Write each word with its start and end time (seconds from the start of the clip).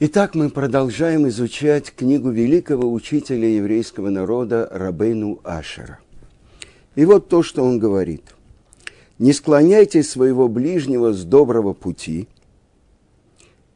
Итак, 0.00 0.34
мы 0.34 0.50
продолжаем 0.50 1.28
изучать 1.28 1.92
книгу 1.94 2.28
великого 2.30 2.92
учителя 2.92 3.46
еврейского 3.46 4.10
народа 4.10 4.68
Рабейну 4.72 5.38
Ашера. 5.44 6.00
И 6.96 7.04
вот 7.04 7.28
то, 7.28 7.44
что 7.44 7.62
он 7.62 7.78
говорит. 7.78 8.22
«Не 9.20 9.32
склоняйте 9.32 10.02
своего 10.02 10.48
ближнего 10.48 11.12
с 11.12 11.22
доброго 11.22 11.74
пути, 11.74 12.26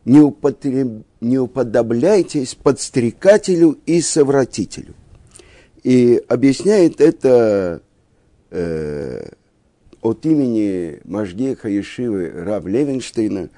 не, 0.05 0.19
употреб... 0.19 1.05
не 1.21 1.39
уподобляйтесь 1.39 2.57
подстрекателю 2.57 3.79
и 3.87 4.01
совратителю». 4.01 4.95
И 5.85 6.21
объясняет 6.27 7.01
это 7.01 7.81
э, 8.51 9.31
от 10.03 10.27
имени 10.27 10.99
Машгеха 11.05 11.69
Ешивы 11.69 12.29
Раб 12.29 12.67
Левенштейна, 12.67 13.51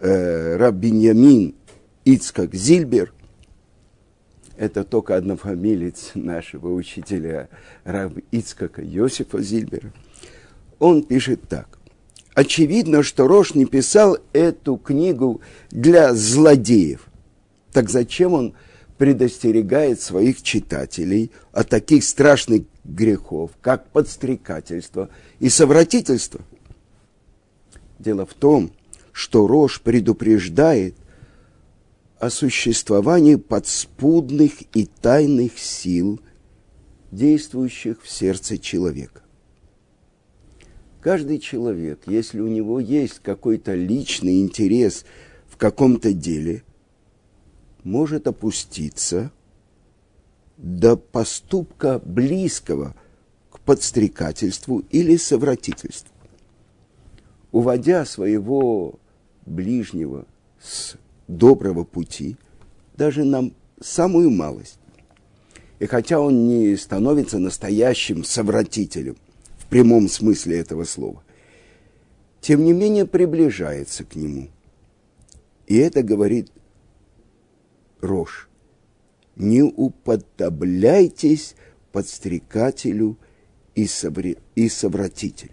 э, 0.00 0.56
Раб 0.58 0.74
Беньямин 0.74 1.54
Ицкак 2.04 2.54
Зильбер, 2.54 3.12
это 4.56 4.84
только 4.84 5.16
однофамилец 5.16 6.12
нашего 6.14 6.72
учителя 6.72 7.48
Раб 7.84 8.12
Ицкака 8.30 8.82
Йосифа 8.82 9.40
Зильбера, 9.40 9.92
он 10.78 11.02
пишет 11.02 11.48
так. 11.48 11.78
Очевидно, 12.34 13.02
что 13.02 13.26
Рош 13.26 13.54
не 13.54 13.64
писал 13.64 14.18
эту 14.32 14.76
книгу 14.76 15.40
для 15.70 16.14
злодеев. 16.14 17.06
Так 17.72 17.88
зачем 17.88 18.32
он 18.32 18.54
предостерегает 18.98 20.00
своих 20.00 20.42
читателей 20.42 21.30
от 21.52 21.68
таких 21.68 22.04
страшных 22.04 22.62
грехов, 22.84 23.52
как 23.60 23.88
подстрекательство 23.90 25.08
и 25.40 25.48
совратительство. 25.48 26.40
Дело 27.98 28.26
в 28.26 28.34
том, 28.34 28.72
что 29.12 29.46
Рож 29.46 29.80
предупреждает 29.80 30.96
о 32.18 32.30
существовании 32.30 33.36
подспудных 33.36 34.62
и 34.74 34.86
тайных 34.86 35.58
сил, 35.58 36.20
действующих 37.10 38.02
в 38.02 38.10
сердце 38.10 38.58
человека. 38.58 39.22
Каждый 41.00 41.38
человек, 41.38 42.02
если 42.06 42.40
у 42.40 42.48
него 42.48 42.80
есть 42.80 43.20
какой-то 43.20 43.74
личный 43.74 44.40
интерес 44.40 45.04
в 45.46 45.56
каком-то 45.56 46.12
деле, 46.12 46.62
может 47.82 48.26
опуститься– 48.26 49.30
до 50.56 50.96
поступка 50.96 52.00
близкого 52.04 52.94
к 53.50 53.60
подстрекательству 53.60 54.82
или 54.90 55.16
совратительству. 55.16 56.14
Уводя 57.52 58.04
своего 58.04 58.98
ближнего 59.46 60.26
с 60.60 60.96
доброго 61.28 61.84
пути, 61.84 62.36
даже 62.96 63.24
на 63.24 63.50
самую 63.80 64.30
малость, 64.30 64.78
и 65.78 65.86
хотя 65.86 66.20
он 66.20 66.46
не 66.46 66.76
становится 66.76 67.38
настоящим 67.38 68.24
совратителем 68.24 69.16
в 69.58 69.66
прямом 69.66 70.08
смысле 70.08 70.58
этого 70.58 70.84
слова, 70.84 71.22
тем 72.40 72.64
не 72.64 72.72
менее 72.72 73.06
приближается 73.06 74.04
к 74.04 74.14
нему. 74.14 74.48
И 75.66 75.76
это 75.76 76.02
говорит 76.02 76.50
Рош– 78.00 78.48
не 79.36 79.62
уподобляйтесь 79.62 81.54
подстрекателю 81.92 83.18
и 83.74 83.86
совратителю. 83.86 85.52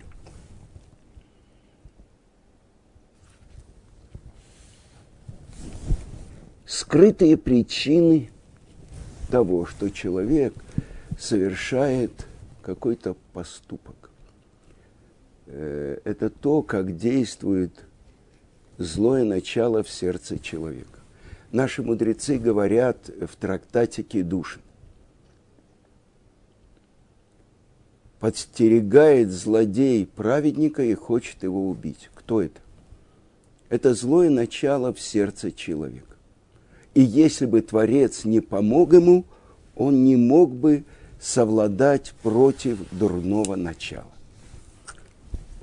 Скрытые 6.72 7.36
причины 7.36 8.30
того, 9.30 9.66
что 9.66 9.90
человек 9.90 10.54
совершает 11.20 12.12
какой-то 12.62 13.16
поступок. 13.34 14.10
Э, 15.48 16.00
это 16.06 16.30
то, 16.30 16.62
как 16.62 16.96
действует 16.96 17.74
злое 18.78 19.24
начало 19.24 19.84
в 19.84 19.90
сердце 19.90 20.40
человека 20.40 21.02
наши 21.52 21.84
мудрецы 21.84 22.38
говорят 22.38 23.10
в 23.10 23.36
трактате 23.36 24.04
Кедушин. 24.04 24.62
Подстерегает 28.20 29.32
злодей 29.32 30.06
праведника 30.06 30.84
и 30.84 30.94
хочет 30.94 31.44
его 31.44 31.70
убить. 31.70 32.10
Кто 32.14 32.42
это? 32.42 32.62
Это 33.70 33.94
злое 33.94 34.30
начало 34.30 34.94
в 34.94 35.02
сердце 35.02 35.52
человека. 35.52 36.11
И 36.94 37.02
если 37.02 37.46
бы 37.46 37.62
Творец 37.62 38.26
не 38.26 38.42
помог 38.42 38.94
ему, 38.94 39.26
он 39.76 40.04
не 40.04 40.16
мог 40.16 40.54
бы 40.54 40.84
совладать 41.20 42.14
против 42.24 42.80
дурного 42.92 43.56
начала. 43.56 44.12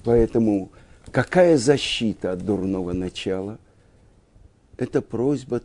Поэтому 0.05 0.71
какая 1.11 1.59
защита 1.59 2.33
от 2.33 2.45
дурного 2.45 2.93
начала? 2.93 3.59
Это 4.79 5.03
просьба 5.03 5.61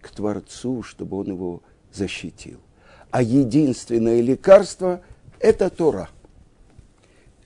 к 0.00 0.10
Творцу, 0.10 0.82
чтобы 0.82 1.18
он 1.18 1.26
его 1.28 1.62
защитил. 1.92 2.60
А 3.10 3.22
единственное 3.22 4.20
лекарство– 4.20 5.02
это 5.40 5.68
Тора. 5.68 6.08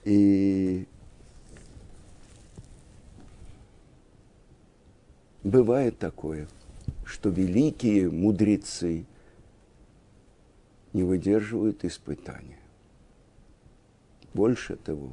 И 0.04 0.86
бывает 5.42 5.98
такое, 5.98 6.48
что 7.04 7.30
великие 7.30 8.10
мудрецы 8.10 9.04
не 10.92 11.02
выдерживают 11.02 11.84
испытания. 11.84 12.58
Больше 14.34 14.76
того, 14.76 15.12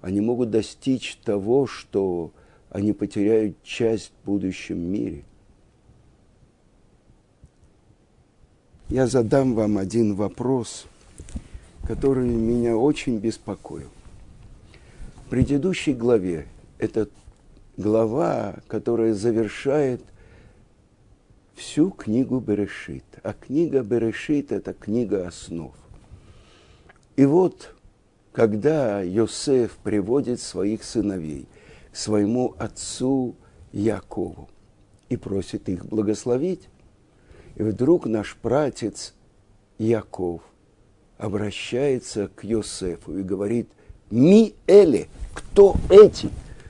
они 0.00 0.20
могут 0.20 0.50
достичь 0.50 1.16
того, 1.24 1.66
что 1.66 2.32
они 2.70 2.92
потеряют 2.92 3.62
часть 3.62 4.12
в 4.22 4.26
будущем 4.26 4.78
мире– 4.78 5.24
я 8.88 9.08
задам 9.08 9.54
вам 9.54 9.78
один 9.78 10.14
вопрос, 10.14 10.86
который 11.88 12.28
меня 12.28 12.76
очень 12.76 13.18
беспокоил. 13.18 13.88
В 15.16 15.28
предыдущей 15.28 15.92
главе, 15.92 16.46
это 16.78 17.08
глава, 17.76 18.54
которая 18.68 19.12
завершает 19.12 20.02
всю 21.56 21.90
книгу 21.90 22.38
Берешит. 22.38 23.04
А 23.22 23.32
книга 23.32 23.82
Берешит– 23.82 24.52
это 24.52 24.72
книга 24.72 25.26
основ. 25.26 25.74
И 27.16 27.24
вот, 27.24 27.74
когда 28.32 29.00
Йосеф 29.00 29.78
приводит 29.82 30.40
своих 30.40 30.84
сыновей 30.84 31.48
к 31.90 31.96
своему 31.96 32.54
отцу 32.58 33.34
Якову 33.72 34.48
и 35.08 35.16
просит 35.16 35.68
их 35.68 35.86
благословить, 35.86 36.68
и 37.56 37.62
вдруг 37.62 38.06
наш 38.06 38.36
пратец 38.36 39.14
Яков 39.78 40.42
обращается 41.16 42.28
к 42.28 42.44
Йосефу 42.44 43.18
и 43.18 43.22
говорит, 43.22 43.70
«Ми 44.10 44.54
эли, 44.66 45.08
кто 45.32 45.74
эти? 45.88 46.28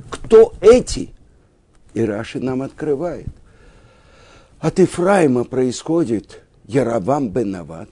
Кто 0.08 0.54
эти?» 0.60 1.10
И 1.94 2.02
Раши 2.02 2.38
нам 2.38 2.62
открывает. 2.62 3.26
От 4.58 4.80
Ифраима 4.80 5.44
происходит 5.44 6.42
Яровам 6.64 7.30
бен 7.30 7.50
Нават. 7.50 7.90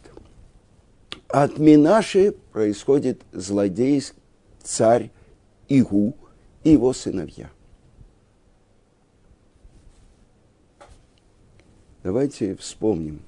От 1.28 1.58
Минаши 1.58 2.32
происходит 2.52 3.22
злодей 3.32 4.02
царь 4.62 5.10
Игу 5.68 6.16
и 6.62 6.70
его 6.70 6.92
сыновья. 6.92 7.50
Давайте 12.02 12.54
вспомним, 12.56 13.20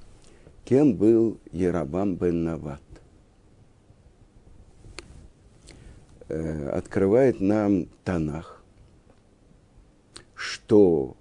кем 0.64 0.94
был 0.94 1.38
Ярабам 1.52 2.16
бен 2.16 2.44
Нават. 2.44 2.80
Э, 6.28 6.70
открывает 6.70 7.40
нам 7.40 7.86
Танах, 8.04 8.62
что 10.34 11.16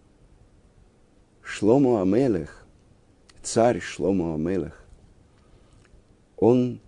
Шломо 1.58 2.02
Амелех, 2.02 2.66
царь 3.42 3.80
Шломо 3.80 4.34
Амелех, 4.34 4.86
он 6.36 6.82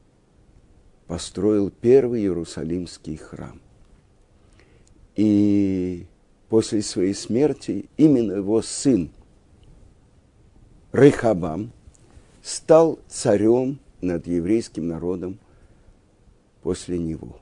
построил 1.07 1.71
первый 1.71 2.19
Иерусалимский 2.23 3.15
храм. 3.15 3.61
И 5.15 6.05
после 6.49 6.81
своей 6.81 7.13
смерти 7.13 7.85
именно 7.95 8.33
его 8.33 8.61
сын 8.61 9.09
Рейхабам 10.91 11.71
стал 12.43 12.99
царем 13.07 13.79
над 14.01 14.27
еврейским 14.27 14.85
народом 14.85 15.39
после 16.61 16.99
него. 16.99 17.39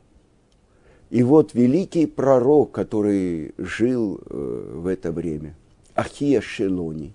И 1.10 1.24
вот 1.24 1.56
великий 1.56 2.06
пророк, 2.06 2.72
который 2.72 3.56
жил 3.58 4.22
э, 4.24 4.74
в 4.76 4.86
это 4.86 5.12
время, 5.12 5.56
Ахия 5.96 6.42
Шелони, 6.42 7.14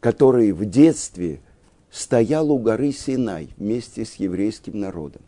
который 0.00 0.52
в 0.52 0.64
детстве 0.64 1.40
стоял 1.90 2.50
у 2.52 2.58
горы 2.58 2.92
Синай 2.92 3.48
вместе 3.56 4.04
с 4.04 4.14
еврейским 4.14 4.78
народом. 4.78 5.22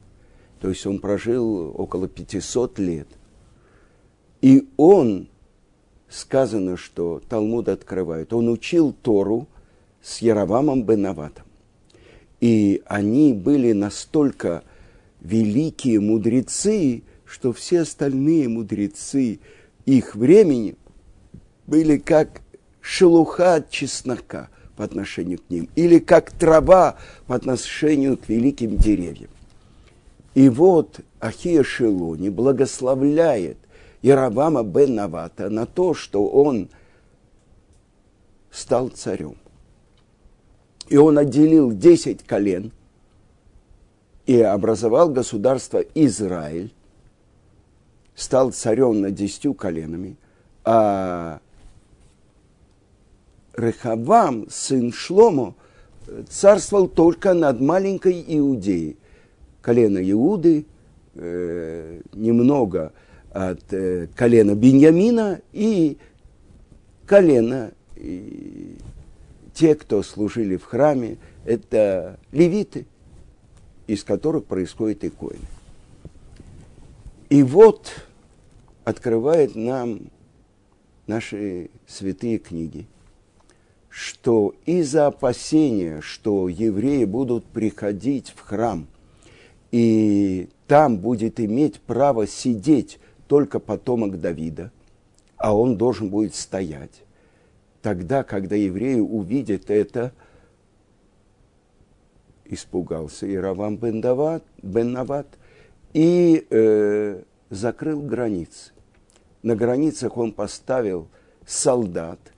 То 0.61 0.69
есть 0.69 0.87
он 0.87 1.00
прожил 1.00 1.75
около 1.76 2.06
500 2.06 2.79
лет. 2.79 3.08
И 4.43 4.69
он, 4.76 5.29
сказано, 6.08 6.76
что 6.76 7.23
Талмуд 7.29 7.69
открывает, 7.69 8.32
он 8.32 8.49
учил 8.49 8.93
Тору 8.93 9.49
с 10.02 10.19
Яровамом 10.19 10.82
Бенаватом. 10.82 11.47
И 12.41 12.82
они 12.87 13.35
были 13.35 13.73
настолько 13.73 14.62
великие 15.20 16.00
мудрецы, 16.00 17.02
что 17.25 17.52
все 17.52 17.82
остальные 17.82 18.49
мудрецы 18.49 19.41
их 19.85 20.14
времени 20.14 20.76
были 21.67 21.99
как 21.99 22.43
шелуха 22.81 23.56
от 23.56 23.71
чеснока 23.71 24.49
по 24.77 24.85
отношению 24.85 25.38
к 25.38 25.50
ним, 25.50 25.69
или 25.77 25.99
как 25.99 26.31
трава 26.31 26.97
по 27.27 27.35
отношению 27.35 28.17
к 28.17 28.29
великим 28.29 28.77
деревьям. 28.77 29.31
И 30.35 30.49
вот 30.49 31.00
Ахия 31.21 31.62
Шелони 31.62 32.29
благословляет 32.29 33.59
Яровама 34.03 34.62
бен 34.62 34.94
Навата 34.94 35.50
на 35.50 35.67
то, 35.67 35.93
что 35.93 36.27
он 36.27 36.71
стал 38.50 38.88
царем. 38.88 39.37
И 40.88 40.97
он 40.97 41.19
отделил 41.19 41.73
десять 41.73 42.25
колен 42.25 42.73
и 44.26 44.41
образовал 44.41 45.11
государство 45.11 45.79
Израиль, 45.94 46.73
стал 48.15 48.53
царем 48.53 49.00
над 49.00 49.15
десятью 49.15 49.55
коленами, 49.55 50.17
а 50.65 51.41
Рехавам, 53.56 54.47
сын 54.50 54.93
Шломо, 54.93 55.55
царствовал 56.29 56.88
только 56.88 57.35
над 57.35 57.61
маленькой 57.61 58.25
Иудеей. 58.26 58.97
Колено 59.62 59.99
Иуды, 60.11 60.64
э, 61.14 62.00
немного 62.14 62.93
от 63.32 63.73
э, 63.73 64.08
колена 64.14 64.55
Беньямина 64.55 65.41
и 65.52 65.99
колено 67.06 67.73
и 67.97 68.76
те, 69.52 69.75
кто 69.75 70.02
служили 70.02 70.56
в 70.56 70.64
храме, 70.64 71.19
это 71.44 72.19
левиты, 72.32 72.87
из 73.87 74.05
которых 74.05 74.47
происходит 74.47 75.05
иконы. 75.05 75.38
И 77.29 77.43
вот 77.43 78.06
открывает 78.85 79.55
нам 79.55 80.00
наши 81.06 81.70
святые 81.87 82.38
книги– 82.38 82.87
что 83.91 84.55
из-за 84.67 85.09
опасения, 85.09 86.01
что 86.01 86.49
евреи 86.49 87.05
будут 87.05 87.45
приходить 87.45 88.31
в 88.31 88.41
храм, 88.41 88.87
и 89.73 90.49
там 90.69 90.97
будет 90.97 91.41
иметь 91.41 91.81
право 91.81 92.27
сидеть 92.27 93.01
только 93.27 93.59
потомок 93.59 94.21
Давида, 94.21 94.71
а 95.37 95.57
он 95.57 95.77
должен 95.77 96.09
будет 96.09 96.37
стоять. 96.37 97.03
Тогда, 97.83 98.23
когда 98.23 98.55
евреи 98.55 99.01
увидят 99.01 99.71
это, 99.71 100.13
испугался 102.45 103.33
Иравам 103.33 103.77
бен, 103.77 104.01
Дават, 104.01 104.45
бен 104.63 104.93
Нават 104.93 105.27
и 105.93 106.47
э, 106.49 107.23
закрыл 107.49 108.03
границы. 108.03 108.73
На 109.43 109.57
границах 109.57 110.17
он 110.17 110.33
поставил 110.33 111.09
солдат– 111.45 112.21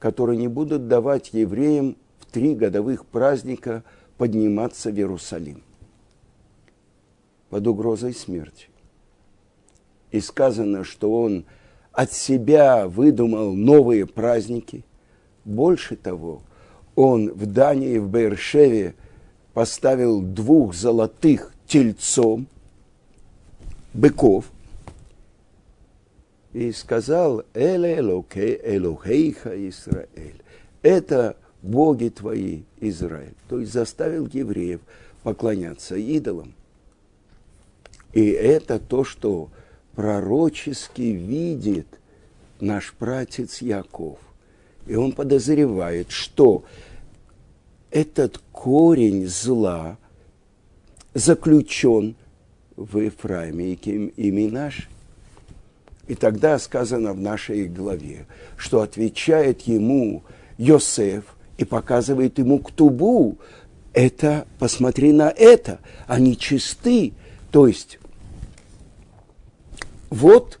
которые 0.00 0.38
не 0.38 0.48
будут 0.48 0.88
давать 0.88 1.32
евреям 1.32 1.96
в 2.18 2.26
три 2.26 2.54
годовых 2.54 3.06
праздника 3.06 3.84
подниматься 4.16 4.90
в 4.90 4.94
Иерусалим 4.96 5.62
под 7.50 7.66
угрозой 7.66 8.14
смерти. 8.14 8.68
И 10.10 10.20
сказано, 10.20 10.82
что 10.84 11.22
он 11.22 11.44
от 11.92 12.12
себя 12.12 12.88
выдумал 12.88 13.54
новые 13.54 14.06
праздники. 14.06 14.84
Больше 15.44 15.96
того, 15.96 16.42
он 16.96 17.32
в 17.32 17.46
Дании, 17.46 17.98
в 17.98 18.08
Бершеве 18.08 18.94
поставил 19.52 20.22
двух 20.22 20.74
золотых 20.74 21.52
тельцом, 21.66 22.46
быков– 23.92 24.46
и 26.52 26.72
сказал, 26.72 27.44
«Эле 27.54 27.98
элоке 27.98 28.60
элохейха 28.62 29.68
Израиль». 29.68 30.42
Это 30.82 31.36
боги 31.62 32.08
твои, 32.08 32.62
Израиль. 32.80 33.34
То 33.48 33.60
есть 33.60 33.72
заставил 33.72 34.26
евреев 34.26 34.80
поклоняться 35.22 35.96
идолам. 35.96 36.54
И 38.12 38.30
это 38.30 38.78
то, 38.78 39.04
что 39.04 39.50
пророчески 39.94 41.02
видит 41.02 41.86
наш 42.60 42.92
пратец 42.94 43.60
Яков. 43.60 44.18
И 44.86 44.94
он 44.94 45.12
подозревает, 45.12 46.10
что 46.10 46.64
этот 47.90 48.38
корень 48.52 49.26
зла 49.26 49.98
заключен 51.14 52.16
в 52.76 52.98
Ефраиме 52.98 53.74
и 53.74 54.30
Минаше. 54.30 54.88
И 56.10 56.16
тогда 56.16 56.58
сказано 56.58 57.12
в 57.12 57.20
нашей 57.20 57.68
главе, 57.68 58.26
что 58.56 58.80
отвечает 58.80 59.60
ему 59.60 60.24
Йосеф 60.58 61.22
и 61.56 61.64
показывает 61.64 62.40
ему 62.40 62.58
ктубу. 62.58 63.38
Это, 63.92 64.44
посмотри 64.58 65.12
на 65.12 65.30
это, 65.30 65.78
они 66.08 66.36
чисты. 66.36 67.12
То 67.52 67.68
есть, 67.68 68.00
вот 70.08 70.58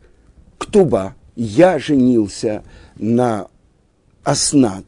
ктуба, 0.56 1.16
я 1.34 1.80
женился 1.80 2.62
на 2.94 3.48
Аснат 4.22 4.84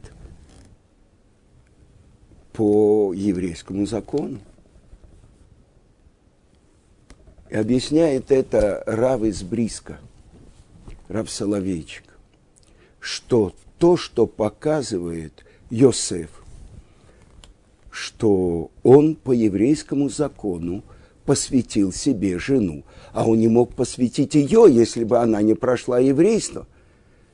по 2.53 3.11
еврейскому 3.11 3.85
закону. 3.85 4.39
И 7.49 7.55
объясняет 7.57 8.31
это 8.31 8.81
Рав 8.85 9.23
из 9.23 9.43
Бриска– 9.43 9.99
Раб 11.13 11.29
что 12.99 13.53
то, 13.77 13.97
что 13.97 14.25
показывает 14.25 15.45
Йосеф, 15.69 16.31
что 17.91 18.71
он 18.81 19.13
по 19.13 19.31
еврейскому 19.31 20.09
закону 20.09 20.83
посвятил 21.27 21.93
себе 21.93 22.39
жену, 22.39 22.83
а 23.11 23.29
он 23.29 23.37
не 23.37 23.47
мог 23.47 23.75
посвятить 23.75 24.33
ее, 24.33 24.65
если 24.67 25.03
бы 25.03 25.19
она 25.19 25.43
не 25.43 25.53
прошла 25.53 25.99
еврейство. 25.99 26.65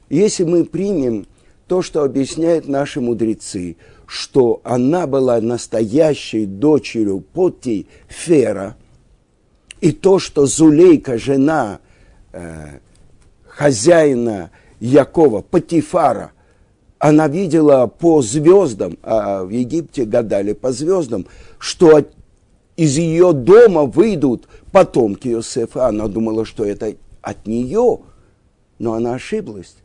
Если 0.10 0.44
мы 0.44 0.66
примем 0.66 1.26
то, 1.68 1.82
что 1.82 2.04
объясняют 2.04 2.68
наши 2.68 3.00
мудрецы, 3.00 3.78
что 4.06 4.60
она 4.66 5.08
была 5.08 5.40
настоящей 5.40 6.46
дочерью 6.46 7.22
Поти 7.22 7.88
Фера, 8.10 8.76
и 9.80 9.94
то, 9.94 10.20
что 10.20 10.48
Зулейка, 10.48 11.18
жена 11.18 11.80
э, 12.34 12.80
хозяина 13.60 14.52
Якова, 14.80 15.42
Патифара, 15.42 16.32
она 16.98 17.28
видела 17.28 17.88
по 17.88 18.22
звездам, 18.22 18.98
а 19.04 19.44
в 19.44 19.50
Египте 19.50 20.06
гадали 20.06 20.54
по 20.54 20.72
звездам, 20.72 21.26
что 21.58 22.06
из 22.78 22.98
ее 22.98 23.34
дома 23.34 23.84
выйдут 23.84 24.48
потомки 24.72 25.28
Иосифа. 25.28 25.88
Она 25.88 26.08
думала, 26.08 26.46
что 26.46 26.64
это 26.64 26.96
от 27.22 27.48
нее, 27.48 28.00
но 28.80 28.94
она 28.94 29.16
ошиблась. 29.16 29.76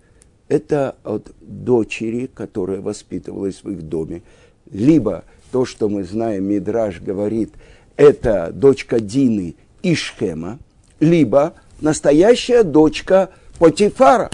Это 0.47 0.95
от 1.03 1.33
дочери, 1.41 2.31
которая 2.33 2.81
воспитывалась 2.81 3.65
в 3.65 3.71
их 3.71 3.83
доме. 3.89 4.23
Либо 4.71 5.25
то, 5.51 5.65
что 5.65 5.89
мы 5.89 6.05
знаем, 6.05 6.45
Мидраж 6.45 7.01
говорит, 7.01 7.53
это 7.97 8.53
дочка 8.55 9.01
Дины 9.01 9.57
Ишхема, 9.83 10.61
либо 11.01 11.55
настоящая 11.81 12.63
дочка 12.63 13.31
Потифара. 13.59 14.31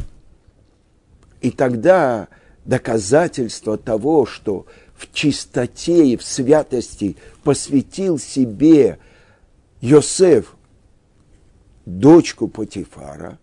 И 1.40 1.50
тогда 1.50 2.28
доказательство 2.64 3.76
того, 3.78 4.26
что 4.26 4.66
в 4.94 5.12
чистоте 5.12 6.08
и 6.08 6.16
в 6.16 6.22
святости 6.22 7.16
посвятил 7.42 8.18
себе 8.18 8.98
Йосеф 9.80 10.54
дочку 11.86 12.48
Потифара, 12.48 13.38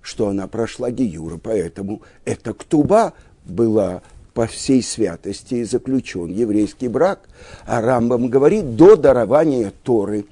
что 0.00 0.28
она 0.28 0.46
прошла 0.46 0.90
Гиюра, 0.90 1.38
поэтому 1.38 2.02
эта 2.24 2.54
ктуба 2.54 3.14
была 3.44 4.02
по 4.34 4.46
всей 4.46 4.82
святости 4.82 5.64
заключен 5.64 6.28
еврейский 6.28 6.88
брак. 6.88 7.28
А 7.66 7.80
Рамбам 7.80 8.28
говорит, 8.28 8.76
до 8.76 8.96
дарования 8.96 9.72
Торы 9.82 10.24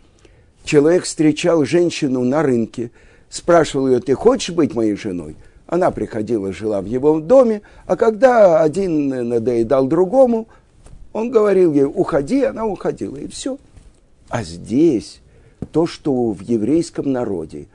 человек 0.65 1.05
встречал 1.05 1.65
женщину 1.65 2.25
на 2.25 2.43
рынке– 2.43 2.91
спрашивал 3.31 3.89
ее, 3.89 4.01
ты 4.01 4.15
хочешь 4.15 4.55
быть 4.55 4.75
моей 4.75 4.97
женой? 4.97 5.37
Она 5.67 5.91
приходила, 5.91 6.53
жила 6.53 6.83
в 6.83 6.87
его 6.87 7.19
доме, 7.21 7.63
а 7.87 7.97
когда 7.97 8.61
один 8.61 9.09
надоедал 9.29 9.87
другому, 9.87 10.49
он 11.13 11.31
говорил 11.31 11.73
ей, 11.73 11.85
уходи, 11.85 12.43
она 12.43 12.67
уходила, 12.67 13.17
и 13.17 13.29
все. 13.29 13.57
А 14.29 14.43
здесь 14.43 15.21
то, 15.73 15.87
что 15.87 16.33
в 16.33 16.41
еврейском 16.41 17.13
народе, 17.13 17.67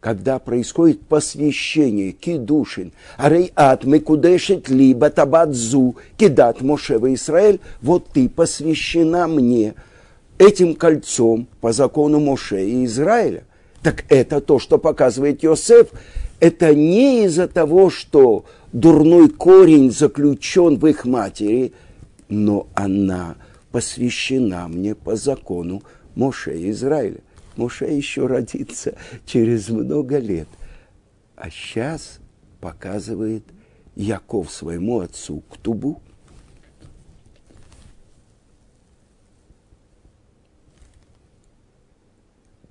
когда 0.00 0.38
происходит 0.38 1.00
посвящение, 1.00 2.12
кидушин, 2.12 2.92
арей 3.16 3.52
ат 3.56 3.84
мекудешет 3.84 4.68
либо 4.68 5.10
табадзу, 5.10 5.96
кидат 6.16 6.60
Мошева 6.60 7.12
Израиль, 7.14 7.60
вот 7.82 8.08
ты 8.12 8.28
посвящена 8.28 9.26
мне 9.26 9.74
этим 10.38 10.74
кольцом 10.74 11.48
по 11.60 11.72
закону 11.72 12.20
Моше 12.20 12.64
и 12.64 12.84
Израиля. 12.84 13.44
Так 13.86 14.04
это 14.08 14.40
то, 14.40 14.58
что 14.58 14.78
показывает 14.78 15.44
Йосеф. 15.44 15.90
Это 16.40 16.74
не 16.74 17.26
из-за 17.26 17.46
того, 17.46 17.88
что 17.88 18.44
дурной 18.72 19.28
корень 19.28 19.92
заключен 19.92 20.76
в 20.76 20.88
их 20.88 21.04
матери, 21.04 21.72
но 22.28 22.66
она 22.74 23.36
посвящена 23.70 24.66
мне 24.66 24.96
по 24.96 25.14
закону 25.14 25.84
Моше 26.16 26.68
Израиля. 26.70 27.20
Моше 27.54 27.84
еще 27.84 28.26
родится 28.26 28.96
через 29.24 29.68
много 29.68 30.18
лет. 30.18 30.48
А 31.36 31.48
сейчас 31.48 32.18
показывает 32.60 33.44
Яков 33.94 34.50
своему 34.50 34.98
отцу 34.98 35.44
Ктубу. 35.48 36.02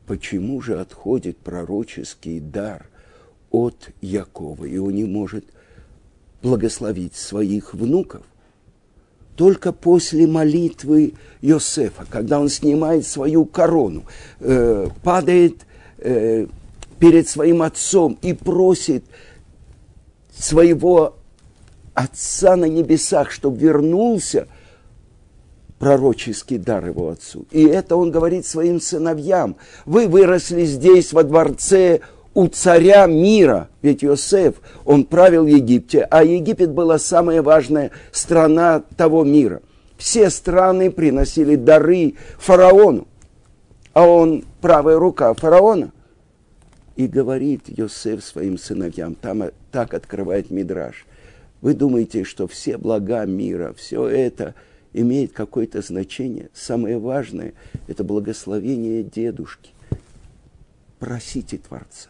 Почему 0.07 0.61
же 0.61 0.79
отходит 0.79 1.37
пророческий 1.37 2.39
дар 2.39 2.87
от 3.49 3.89
Якова, 4.01 4.65
и 4.65 4.77
он 4.77 4.93
не 4.93 5.05
может 5.05 5.45
благословить 6.41 7.15
своих 7.15 7.73
внуков? 7.73 8.23
только 9.35 9.73
после 9.73 10.27
молитвы 10.27 11.13
Йосефа, 11.41 12.05
когда 12.09 12.39
он 12.39 12.49
снимает 12.49 13.05
свою 13.05 13.45
корону, 13.45 14.05
э, 14.39 14.87
падает 15.03 15.65
э, 15.97 16.47
перед 16.99 17.27
своим 17.27 17.61
отцом 17.61 18.17
и 18.21 18.33
просит 18.33 19.03
своего 20.37 21.15
отца 21.93 22.55
на 22.55 22.65
небесах, 22.65 23.31
чтобы 23.31 23.57
вернулся 23.57 24.47
пророческий 25.79 26.57
дар 26.57 26.85
его 26.87 27.09
отцу. 27.09 27.45
И 27.51 27.63
это 27.65 27.95
он 27.95 28.11
говорит 28.11 28.45
своим 28.45 28.79
сыновьям. 28.79 29.57
Вы 29.85 30.07
выросли 30.07 30.65
здесь, 30.65 31.13
во 31.13 31.23
дворце 31.23 31.99
у 32.33 32.47
царя 32.47 33.05
мира, 33.07 33.69
ведь 33.81 34.03
Иосиф, 34.03 34.55
он 34.83 35.05
правил 35.05 35.45
в 35.45 35.47
Египте, 35.47 36.01
а 36.01 36.23
Египет 36.23 36.71
была 36.71 36.99
самая 36.99 37.41
важная 37.41 37.91
страна 38.11 38.83
того 38.97 39.23
мира. 39.23 39.61
Все 39.97 40.29
страны 40.29 40.91
приносили 40.91 41.55
дары 41.55 42.15
фараону, 42.37 43.07
а 43.93 44.05
он 44.05 44.43
правая 44.61 44.99
рука 44.99 45.33
фараона. 45.33 45.91
И 46.97 47.07
говорит 47.07 47.63
Иосиф 47.67 48.23
своим 48.23 48.57
сыновьям, 48.57 49.15
там 49.15 49.43
так 49.71 49.93
открывает 49.93 50.51
Мидраш. 50.51 51.05
Вы 51.61 51.73
думаете, 51.73 52.25
что 52.25 52.47
все 52.47 52.77
блага 52.77 53.25
мира, 53.25 53.73
все 53.77 54.07
это 54.07 54.55
имеет 55.01 55.31
какое-то 55.33 55.81
значение? 55.81 56.49
Самое 56.53 56.97
важное– 56.97 57.53
это 57.87 58.03
благословение 58.03 59.03
дедушки. 59.03 59.71
Просите 60.99 61.57
Творца 61.57 62.09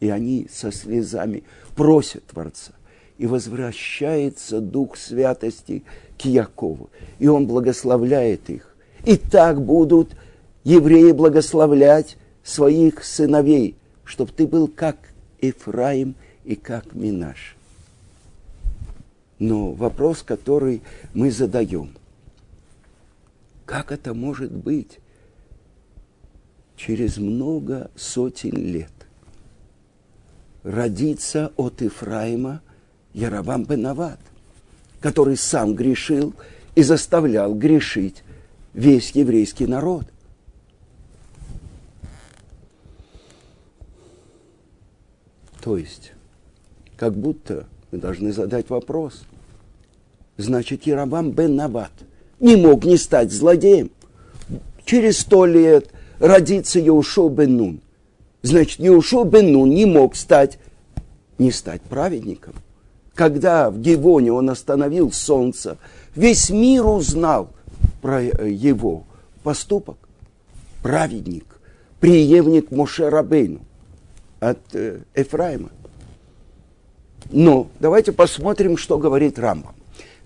и 0.00 0.08
они 0.08 0.46
со 0.50 0.72
слезами 0.72 1.42
просят 1.74 2.24
Творца. 2.26 2.72
И 3.18 3.26
возвращается 3.26 4.60
Дух 4.60 4.96
Святости 4.96 5.84
к 6.18 6.26
Якову. 6.26 6.90
И 7.18 7.28
он 7.28 7.46
благословляет 7.46 8.50
их. 8.50 8.76
И 9.04 9.16
так 9.16 9.62
будут 9.62 10.10
евреи 10.64 11.12
благословлять 11.12 12.18
своих 12.44 13.04
сыновей, 13.04 13.76
чтобы 14.04 14.32
ты 14.32 14.46
был 14.46 14.68
как 14.68 14.96
Ефраим 15.40 16.14
и 16.44 16.56
как 16.56 16.94
Минаш. 16.94 17.56
Но 19.38 19.72
вопрос, 19.72 20.22
который 20.22 20.82
мы 21.14 21.30
задаем, 21.30 21.90
как 23.66 23.92
это 23.92 24.14
может 24.14 24.52
быть 24.52 24.98
через 26.76 27.18
много 27.18 27.90
сотен 27.96 28.56
лет? 28.56 28.90
родится 30.66 31.52
от 31.56 31.80
Ифраима 31.80 32.60
Яровам 33.14 33.64
Бенават, 33.64 34.18
который 35.00 35.36
сам 35.36 35.76
грешил 35.76 36.34
и 36.74 36.82
заставлял 36.82 37.54
грешить 37.54 38.24
весь 38.74 39.12
еврейский 39.12 39.66
народ. 39.66 40.04
То 45.62 45.76
есть, 45.76 46.12
как 46.96 47.14
будто 47.14 47.66
мы 47.92 47.98
должны 47.98 48.32
задать 48.32 48.68
вопрос. 48.68 49.22
Значит, 50.36 50.82
Яровам 50.82 51.30
бен 51.30 51.54
Нават 51.54 51.92
не 52.40 52.56
мог 52.56 52.84
не 52.84 52.96
стать 52.96 53.32
злодеем. 53.32 53.90
Через 54.84 55.20
сто 55.20 55.46
лет 55.46 55.90
родится 56.18 56.78
Яушо 56.78 57.28
бен 57.28 57.56
Нун. 57.56 57.80
Значит, 58.42 58.78
Неушо 58.78 59.24
бен 59.24 59.52
Нун 59.52 59.70
не 59.70 59.84
мог 59.84 60.14
стать, 60.14 60.58
не 61.38 61.50
стать 61.50 61.82
праведником. 61.82 62.54
Когда 63.14 63.70
в 63.70 63.80
Гивоне 63.80 64.32
он 64.32 64.50
остановил 64.50 65.10
солнце, 65.10 65.78
весь 66.14 66.50
мир 66.50 66.86
узнал 66.86 67.48
про 68.02 68.22
э, 68.22 68.50
его 68.50 69.04
поступок. 69.42 69.96
Праведник, 70.82 71.58
преемник 71.98 72.70
Моше 72.70 73.08
Рабейну 73.08 73.60
от 74.38 74.58
э, 74.74 75.00
Ефраима. 75.14 75.70
Но 77.30 77.68
давайте 77.80 78.12
посмотрим, 78.12 78.76
что 78.76 78.98
говорит 78.98 79.38
Рамбам. 79.38 79.74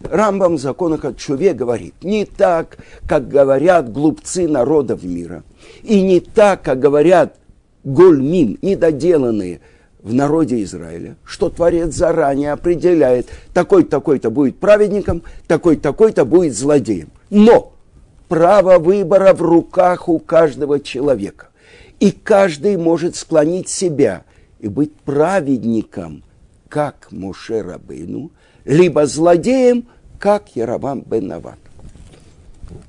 Рамбам 0.02 0.56
в 0.56 0.60
законах 0.60 1.04
от 1.04 1.18
Чуве 1.18 1.52
говорит, 1.52 1.94
не 2.02 2.24
так, 2.24 2.78
как 3.06 3.28
говорят 3.28 3.92
глупцы 3.92 4.48
народов 4.48 5.02
мира, 5.02 5.44
и 5.82 6.00
не 6.00 6.20
так, 6.20 6.62
как 6.62 6.78
говорят 6.78 7.36
гольмим, 7.84 8.58
недоделанные 8.62 9.60
в 10.02 10.14
народе 10.14 10.62
Израиля, 10.62 11.16
что 11.24 11.50
Творец 11.50 11.94
заранее 11.94 12.52
определяет, 12.52 13.28
такой-такой-то 13.52 14.30
будет 14.30 14.58
праведником, 14.58 15.22
такой-такой-то 15.46 16.24
будет 16.24 16.54
злодеем. 16.54 17.10
Но 17.28 17.74
право 18.28 18.78
выбора 18.78 19.34
в 19.34 19.42
руках 19.42 20.08
у 20.08 20.18
каждого 20.18 20.80
человека. 20.80 21.48
И 21.98 22.12
каждый 22.12 22.78
может 22.78 23.16
склонить 23.16 23.68
себя 23.68 24.24
и 24.58 24.68
быть 24.68 24.94
праведником, 24.94 26.22
как 26.68 27.08
Моше 27.10 27.60
Рабейну, 27.60 28.30
либо 28.64 29.06
злодеем, 29.06 29.86
как 30.18 30.54
Яровам 30.56 31.00
бен 31.00 31.26
Нават. 31.26 31.58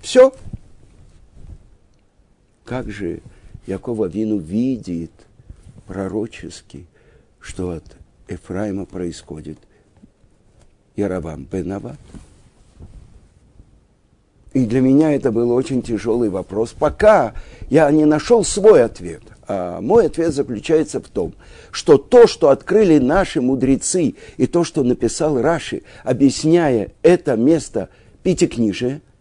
Все. 0.01 0.33
Как 2.65 2.89
же 2.89 3.21
Якова 3.67 4.05
Вину 4.05 4.37
видит 4.37 5.11
пророчески, 5.87 6.85
что 7.39 7.71
от 7.71 7.83
Ефраима 8.27 8.85
происходит 8.85 9.57
Яровам 10.95 11.43
Бенават. 11.43 11.97
И 14.53 14.65
для 14.65 14.81
меня 14.81 15.13
это 15.13 15.31
был 15.31 15.51
очень 15.51 15.81
тяжелый 15.81 16.29
вопрос, 16.29 16.73
пока 16.77 17.33
я 17.69 17.89
не 17.91 18.05
нашел 18.05 18.43
свой 18.43 18.83
ответ. 18.83 19.23
А 19.53 19.81
мой 19.81 20.05
ответ 20.05 20.33
заключается 20.33 21.01
в 21.01 21.09
том, 21.09 21.33
что 21.71 21.97
то, 21.97 22.25
что 22.25 22.49
открыли 22.51 22.99
наши 22.99 23.41
мудрецы, 23.41 24.15
и 24.37 24.47
то, 24.47 24.63
что 24.63 24.81
написал 24.81 25.41
Раши, 25.41 25.81
объясняя 26.05 26.91
это 27.01 27.35
место 27.35 27.89
Пятикнижия– 28.23 29.01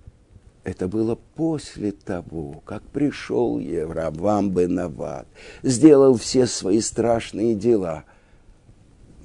это 0.63 0.87
было 0.87 1.19
после 1.35 1.91
того, 1.91 2.63
как 2.65 2.83
пришел 2.83 3.59
Евравам 3.59 4.51
Бенават, 4.51 5.27
сделал 5.65 6.17
все 6.17 6.47
свои 6.47 6.81
страшные 6.81 7.57
дела. 7.57 8.05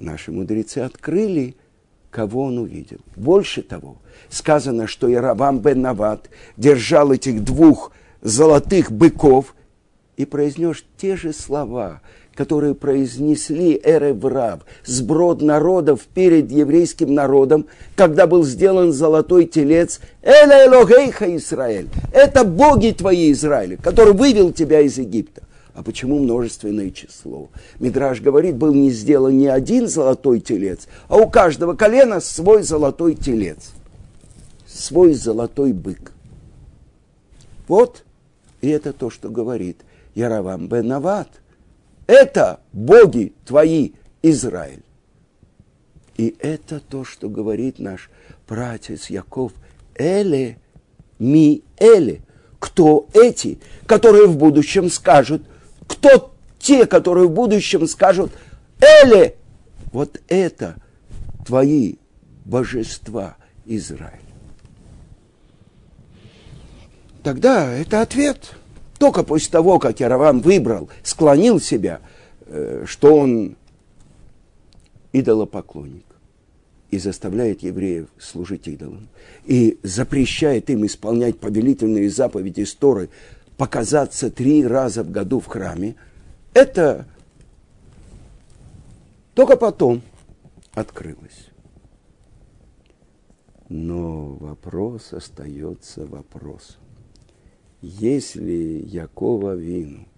Наши 0.00 0.32
мудрецы 0.32 0.78
открыли, 0.78 1.54
кого 2.10 2.44
он 2.44 2.58
увидел. 2.58 2.98
Больше 3.14 3.62
того, 3.62 3.98
сказано, 4.28 4.88
что 4.88 5.06
Яровам 5.06 5.60
Бенават 5.60 6.30
держал 6.56 7.12
этих 7.12 7.44
двух 7.44 7.92
золотых 8.22 8.90
быков 8.90 9.54
и 10.16 10.24
произнес 10.24 10.84
те 10.96 11.16
же 11.16 11.32
слова, 11.32 12.00
которые 12.34 12.74
произнесли 12.74 13.80
Эреврав, 13.82 14.60
сброд 14.84 15.42
народов 15.42 16.02
перед 16.14 16.50
еврейским 16.50 17.14
народом, 17.14 17.66
когда 17.96 18.26
был 18.26 18.44
сделан 18.44 18.92
золотой 18.92 19.46
телец 19.46 20.00
Эла 20.22 20.66
Элогейха 20.66 21.34
Израиль. 21.36 21.88
Это 22.12 22.44
боги 22.44 22.90
твои, 22.90 23.32
Израиля, 23.32 23.78
который 23.78 24.12
вывел 24.12 24.52
тебя 24.52 24.80
из 24.80 24.98
Египта. 24.98 25.42
А 25.74 25.82
почему 25.82 26.18
множественное 26.18 26.90
число? 26.90 27.48
Мидраж 27.80 28.22
говорит, 28.22 28.56
был 28.56 28.72
не 28.72 28.90
сделан 28.90 29.36
не 29.36 29.46
один 29.46 29.88
золотой 29.88 30.40
телец, 30.40 30.88
а 31.08 31.16
у 31.16 31.28
каждого 31.28 31.74
колена 31.74 32.20
свой 32.20 32.62
золотой 32.62 33.14
телец, 33.14 33.72
свой 34.66 35.12
золотой 35.12 35.74
бык. 35.74 36.12
Вот, 37.68 38.04
и 38.62 38.68
это 38.68 38.94
то, 38.94 39.10
что 39.10 39.28
говорит 39.28 39.76
Яровам 40.16 40.66
бен 40.66 40.88
Нават. 40.88 41.28
Это 42.06 42.60
боги 42.72 43.34
твои, 43.44 43.92
Израиль. 44.22 44.82
И 46.16 46.34
это 46.40 46.80
то, 46.80 47.04
что 47.04 47.28
говорит 47.28 47.78
наш 47.78 48.10
братец 48.48 49.10
Яков. 49.10 49.52
Эле, 49.94 50.58
ми 51.18 51.62
эле. 51.78 52.22
Кто 52.58 53.06
эти, 53.12 53.58
которые 53.86 54.26
в 54.26 54.38
будущем 54.38 54.90
скажут? 54.90 55.42
Кто 55.86 56.34
те, 56.58 56.86
которые 56.86 57.28
в 57.28 57.32
будущем 57.32 57.86
скажут? 57.86 58.32
Эле, 58.80 59.36
вот 59.92 60.20
это 60.28 60.76
твои 61.44 61.96
божества, 62.46 63.36
Израиль. 63.66 64.20
Тогда 67.22 67.70
это 67.70 68.00
ответ. 68.00 68.56
Только 68.98 69.22
после 69.22 69.50
того, 69.50 69.78
как 69.78 70.00
Яровам 70.00 70.40
выбрал, 70.40 70.88
склонил 71.02 71.60
себя, 71.60 72.00
э, 72.46 72.84
что 72.86 73.14
он 73.14 73.56
идолопоклонник 75.12 76.04
и 76.90 76.98
заставляет 76.98 77.62
евреев 77.62 78.08
служить 78.18 78.68
идолам, 78.68 79.08
и 79.44 79.78
запрещает 79.82 80.70
им 80.70 80.86
исполнять 80.86 81.38
повелительные 81.38 82.08
заповеди 82.08 82.62
Сторы, 82.62 83.10
показаться 83.56 84.30
три 84.30 84.66
раза 84.66 85.02
в 85.02 85.10
году 85.10 85.40
в 85.40 85.46
храме, 85.46 85.96
это 86.54 87.06
только 89.34 89.56
потом 89.56 90.02
открылось. 90.74 91.48
Но 93.68 94.36
вопрос 94.36 95.12
остается 95.12 96.06
вопросом. 96.06 96.85
Если 97.88 98.82
Якова 98.84 99.54
Вину 99.54 100.08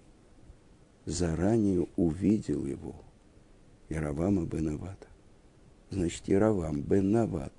заранее 1.05 1.85
увидел 1.97 2.65
его, 2.65 2.95
Яровама 3.89 4.45
бен 4.45 4.69
Авата, 4.69 5.05
значит, 5.91 6.23
Яровам 6.27 6.81
бен 6.81 7.11
Нават 7.11 7.53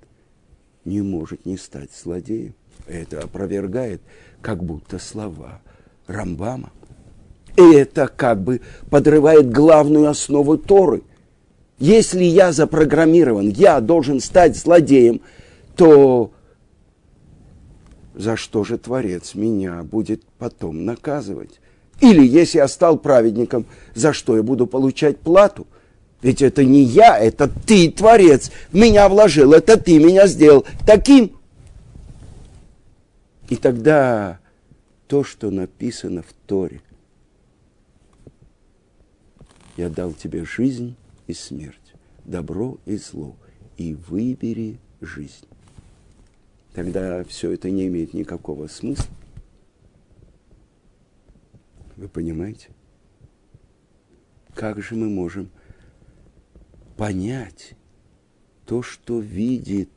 не 0.83 1.01
может 1.01 1.45
не 1.45 1.55
стать 1.55 1.91
злодеем. 1.93 2.55
Это 2.87 3.21
опровергает 3.21 4.01
как 4.41 4.61
будто 4.61 4.99
слова 4.99 5.61
Рамбама. 6.07 6.73
И 7.55 7.73
это 7.73 8.09
как 8.09 8.41
бы 8.41 8.59
подрывает 8.89 9.49
главную 9.49 10.09
основу 10.09 10.57
Торы. 10.57 11.03
Если 11.79 12.25
я 12.25 12.51
запрограммирован, 12.51 13.47
я 13.47 13.79
должен 13.79 14.19
стать 14.19 14.57
злодеем, 14.57 15.21
то 15.77 16.33
за 18.13 18.35
что 18.35 18.63
же 18.63 18.77
Творец 18.77 19.35
меня 19.35 19.83
будет 19.83 20.23
потом 20.37 20.85
наказывать? 20.85 21.59
Или 21.99 22.25
если 22.25 22.57
я 22.57 22.67
стал 22.67 22.97
праведником, 22.97 23.65
за 23.93 24.11
что 24.11 24.35
я 24.35 24.43
буду 24.43 24.67
получать 24.67 25.19
плату? 25.19 25.67
Ведь 26.21 26.41
это 26.41 26.63
не 26.63 26.83
я, 26.83 27.17
это 27.17 27.47
ты, 27.47 27.89
Творец, 27.91 28.51
меня 28.71 29.09
вложил, 29.09 29.53
это 29.53 29.77
ты 29.77 29.97
меня 29.97 30.27
сделал 30.27 30.65
таким. 30.85 31.31
И 33.49 33.55
тогда 33.55 34.39
то, 35.07 35.23
что 35.23 35.49
написано 35.49 36.21
в 36.21 36.33
Торе, 36.47 36.81
я 39.77 39.89
дал 39.89 40.13
тебе 40.13 40.45
жизнь 40.45 40.95
и 41.27 41.33
смерть, 41.33 41.75
добро 42.23 42.77
и 42.85 42.97
зло, 42.97 43.35
и 43.77 43.95
выбери 43.95 44.79
жизнь 45.01 45.47
тогда 46.73 47.23
все 47.23 47.51
это 47.51 47.69
не 47.69 47.87
имеет 47.87 48.13
никакого 48.13 48.67
смысла. 48.67 49.13
Вы 51.97 52.07
понимаете? 52.07 52.69
Как 54.53 54.81
же 54.81 54.95
мы 54.95 55.09
можем 55.09 55.49
понять 56.97 57.73
то, 58.65 58.81
что 58.81 59.19
видит 59.19 59.89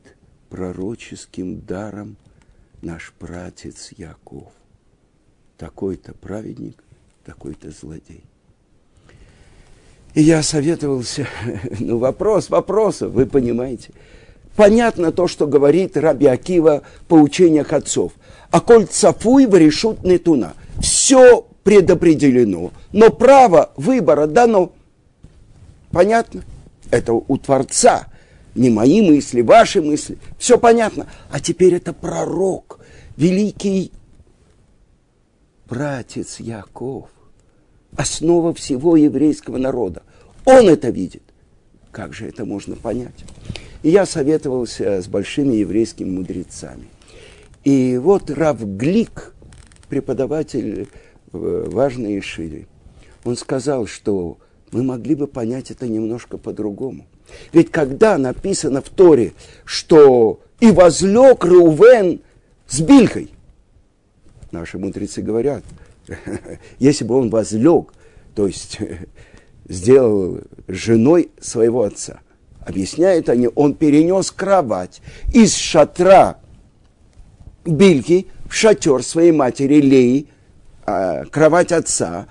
пророческим 0.49 1.61
даром 1.61 2.17
наш 2.81 3.11
пратец 3.17 3.91
Яков? 3.91 4.51
Такой-то 5.57 6.13
праведник, 6.13 6.83
такой-то 7.23 7.71
злодей. 7.71 8.23
И 10.13 10.21
я 10.21 10.43
советовался, 10.43 11.27
ну 11.79 11.97
вопрос 11.97 12.49
вопросов, 12.49 13.13
вы 13.13 13.25
понимаете– 13.25 13.93
Понятно 14.55 15.11
то, 15.11 15.27
что 15.27 15.47
говорит 15.47 15.97
Раби 15.97 16.27
Акива 16.27 16.83
по 17.07 17.15
учениях 17.15 17.73
отцов. 17.73 18.13
А 18.51 18.61
коль 18.61 18.85
цафуй 18.85 19.45
решут 19.45 20.03
нетуна. 20.03 20.53
Все 20.79 21.45
предопределено, 21.63 22.71
но 22.93 23.09
право 23.09 23.71
выбора 23.75 24.27
дано. 24.27 24.71
Понятно? 25.91 26.43
Это 26.91 27.13
у 27.13 27.37
Творца. 27.37 28.07
Не 28.53 28.69
мои 28.69 29.01
мысли, 29.01 29.41
ваши 29.41 29.81
мысли. 29.81 30.17
Все 30.37 30.57
понятно. 30.57 31.07
А 31.29 31.39
теперь 31.41 31.73
это 31.73 31.91
пророк, 31.91 32.79
великий 33.17 33.91
братец 35.67 36.39
Яков, 36.39 37.09
основа 37.97 38.53
всего 38.53 38.95
еврейского 38.95 39.57
народа. 39.57 40.03
Он 40.45 40.69
это 40.69 40.89
видит. 40.89 41.23
Как 41.91 42.13
же 42.13 42.27
это 42.27 42.45
можно 42.45 42.75
понять? 42.75 43.25
И 43.85 43.91
я 43.91 44.07
советовался 44.07 44.99
с 44.99 45.07
большими 45.07 45.57
еврейскими 45.57 46.09
мудрецами. 46.09 46.87
И 47.63 47.99
вот 48.01 48.31
Рав 48.31 48.59
Глик, 48.59 49.35
преподаватель 49.89 50.87
важной 51.31 52.17
Ишири, 52.17 52.67
он 53.23 53.37
сказал, 53.37 53.85
что 53.85 54.39
мы 54.71 54.81
могли 54.81 55.13
бы 55.13 55.27
понять 55.27 55.69
это 55.69 55.87
немножко 55.87 56.39
по-другому. 56.39 57.05
Ведь 57.53 57.69
когда 57.69 58.17
написано 58.17 58.81
в 58.81 58.89
Торе, 58.89 59.33
что 59.65 60.39
и 60.59 60.71
возлег 60.71 61.45
Рувен 61.45 62.21
с 62.65 62.81
Билькой, 62.81 63.29
наши 64.49 64.79
мудрецы 64.79 65.21
говорят, 65.21 65.63
если 66.79 67.05
бы 67.05 67.15
он 67.19 67.29
возлег, 67.29 67.93
то 68.33 68.47
есть 68.47 68.79
сделал 69.69 70.39
женой 70.67 71.29
своего 71.39 71.83
отца, 71.83 72.21
объясняют 72.65 73.29
они, 73.29 73.49
он 73.53 73.75
перенес 73.75 74.31
кровать 74.31 75.01
из 75.31 75.55
шатра 75.55 76.37
Бильки 77.63 78.27
в 78.47 78.53
шатер 78.53 79.03
своей 79.03 79.31
матери 79.31 79.81
Леи, 79.81 80.27
а, 80.85 81.25
кровать 81.25 81.71
отца, 81.71 82.27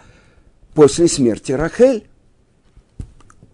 после 0.74 1.08
смерти 1.08 1.52
Рахель. 1.52 2.04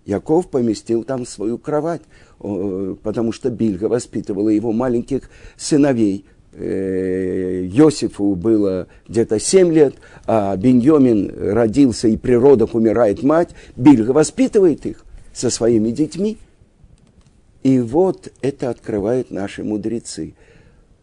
Яков 0.04 0.50
поместил 0.50 1.04
там 1.04 1.24
свою 1.24 1.56
кровать, 1.56 2.02
потому 2.38 3.32
что 3.32 3.50
Бильга 3.50 3.84
воспитывала 3.84 4.48
его 4.48 4.72
маленьких 4.72 5.30
сыновей. 5.56 6.24
Э, 6.52 7.62
Йосифу 7.64 8.34
было 8.34 8.88
где-то 9.06 9.38
7 9.38 9.72
лет, 9.72 9.94
а 10.26 10.56
Беньомин 10.56 11.32
родился 11.52 12.08
и 12.08 12.16
при 12.16 12.32
родах 12.32 12.74
умирает 12.74 13.22
мать. 13.22 13.50
Бильга 13.76 14.10
воспитывает 14.10 14.84
их 14.84 15.04
со 15.32 15.48
своими 15.48 15.90
детьми– 15.90 16.38
и 17.62 17.78
вот 17.78 18.32
это 18.40 18.70
открывают 18.70 19.30
наши 19.30 19.62
мудрецы, 19.62 20.34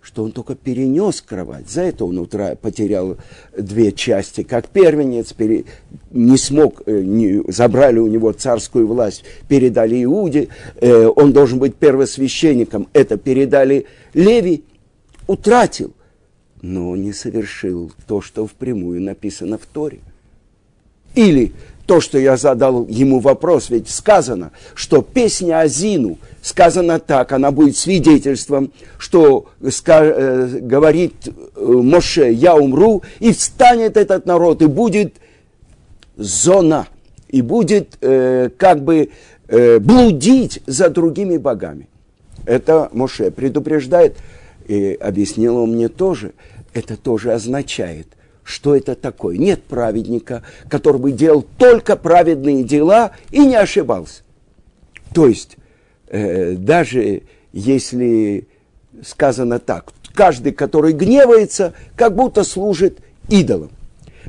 что 0.01 0.23
он 0.23 0.31
только 0.31 0.55
перенес 0.55 1.21
кровать. 1.21 1.69
За 1.69 1.81
это 1.81 2.05
он 2.05 2.17
утра 2.17 2.55
потерял 2.55 3.17
две 3.57 3.91
части, 3.91 4.43
как 4.43 4.69
первенец, 4.69 5.33
пере, 5.33 5.65
не 6.11 6.37
смог, 6.37 6.81
э, 6.85 7.01
не, 7.01 7.43
забрали 7.51 7.99
у 7.99 8.07
него 8.07 8.31
царскую 8.31 8.87
власть, 8.87 9.23
передали 9.47 10.03
Иуде, 10.03 10.47
э, 10.77 11.05
он 11.05 11.33
должен 11.33 11.59
быть 11.59 11.75
первосвященником, 11.75 12.87
это 12.93 13.17
передали 13.17 13.85
Леви, 14.13 14.63
утратил, 15.27 15.93
но 16.61 16.95
не 16.95 17.13
совершил 17.13 17.91
то, 18.07 18.21
что 18.21 18.47
впрямую 18.47 19.01
написано 19.01 19.57
в 19.57 19.65
Торе. 19.65 19.99
Или 21.15 21.53
то, 21.85 22.01
что 22.01 22.19
я 22.19 22.37
задал 22.37 22.85
ему 22.87 23.19
вопрос, 23.19 23.69
ведь 23.69 23.89
сказано, 23.89 24.51
что 24.75 25.01
песня 25.01 25.61
Азину 25.61 26.17
сказано 26.47 26.99
так, 26.99 27.33
она 27.33 27.51
будет 27.51 27.75
свидетельством, 27.75 28.71
что 28.97 29.47
э, 29.59 30.59
говорит 30.61 31.13
э, 31.27 31.31
Моше, 31.61 32.31
я 32.31 32.55
умру, 32.55 33.03
и 33.19 33.33
встанет 33.33 33.97
этот 33.97 34.25
народ, 34.25 34.61
и 34.61 34.67
будет 34.67 35.15
зона, 36.15 36.87
и 37.27 37.41
будет 37.41 37.97
э, 37.99 38.49
как 38.57 38.81
бы 38.81 39.09
э, 39.49 39.79
блудить 39.79 40.61
за 40.65 40.89
другими 40.89 41.35
богами. 41.35 41.89
Это 42.45 42.89
Моше 42.93 43.29
предупреждает, 43.29 44.15
и 44.67 44.97
объяснил 44.99 45.57
он 45.57 45.73
мне 45.73 45.89
тоже, 45.89 46.31
это 46.73 46.95
тоже 46.95 47.33
означает, 47.33 48.07
что 48.45 48.73
это 48.73 48.95
такое. 48.95 49.37
Нет 49.37 49.63
праведника, 49.63 50.43
который 50.69 51.01
бы 51.01 51.11
делал 51.11 51.45
только 51.57 51.97
праведные 51.97 52.63
дела 52.63 53.11
и 53.31 53.39
не 53.45 53.55
ошибался. 53.55 54.21
То 55.13 55.27
есть, 55.27 55.57
э, 56.07 56.53
даже 56.53 57.23
если 57.53 58.47
сказано 59.03 59.59
так, 59.59 59.91
каждый, 60.13 60.51
который 60.51 60.93
гневается, 60.93 61.73
как 61.95 62.15
будто 62.15 62.43
служит 62.43 62.99
идолом. 63.29 63.71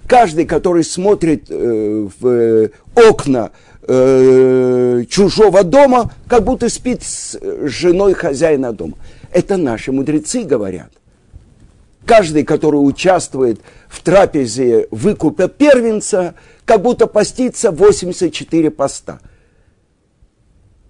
Каждый, 0.07 0.47
который 0.47 0.85
смотрит 0.85 1.47
э, 1.51 2.09
в 2.21 2.71
окна 2.95 3.51
э, 3.87 5.05
чужого 5.09 5.65
дома, 5.65 6.13
как 6.29 6.45
будто 6.45 6.69
спит 6.69 7.03
с 7.03 7.39
женой 7.69 8.15
хозяина 8.15 8.73
дома. 8.73 8.95
Это 9.33 9.57
наши 9.57 9.93
мудрецы 9.93 10.45
говорят. 10.45 10.91
Каждый, 12.07 12.45
который 12.45 12.77
участвует 12.77 13.61
в 13.89 14.01
трапезе 14.03 14.89
выкупа 14.91 15.49
первенца, 15.49 16.35
как 16.65 16.81
будто 16.81 17.07
постится 17.07 17.71
84 17.71 18.71
поста. 18.71 19.21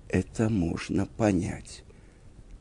Это 0.09 0.49
можно 0.49 1.07
понять. 1.07 1.85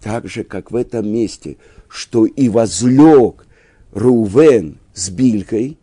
Так 0.01 0.27
же, 0.27 0.43
как 0.43 0.71
в 0.71 0.75
этом 0.75 1.07
месте, 1.09 1.57
что 1.87 2.25
и 2.25 2.49
возлег 2.49 3.45
Рувен 3.91 4.77
с 4.93 5.09
Билькой, 5.09 5.77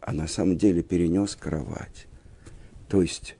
а 0.00 0.12
на 0.12 0.26
самом 0.26 0.56
деле 0.56 0.82
перенес 0.82 1.36
кровать. 1.36 2.06
То 2.88 3.02
есть 3.02 3.36